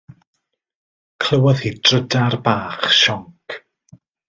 Clywodd 1.25 1.61
hi 1.67 1.73
drydar 1.89 2.39
bach 2.49 2.91
sionc. 3.03 3.61